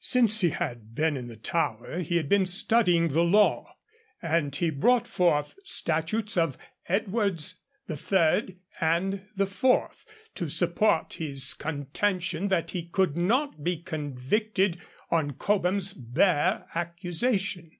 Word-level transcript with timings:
Since 0.00 0.40
he 0.40 0.48
had 0.48 0.94
been 0.94 1.18
in 1.18 1.26
the 1.26 1.36
Tower 1.36 1.98
he 1.98 2.16
had 2.16 2.26
been 2.26 2.46
studying 2.46 3.08
the 3.08 3.20
law, 3.20 3.76
and 4.22 4.56
he 4.56 4.70
brought 4.70 5.06
forward 5.06 5.52
statutes 5.64 6.34
of 6.38 6.56
Edwards 6.88 7.60
III. 7.90 8.56
and 8.80 9.20
IV. 9.38 9.64
to 10.34 10.48
support 10.48 11.12
his 11.18 11.52
contention 11.52 12.48
that 12.48 12.70
he 12.70 12.86
could 12.88 13.18
not 13.18 13.62
be 13.62 13.82
convicted 13.82 14.80
on 15.10 15.32
Cobham's 15.32 15.92
bare 15.92 16.64
accusation. 16.74 17.70